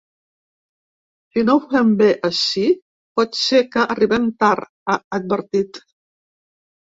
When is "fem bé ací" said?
1.73-2.63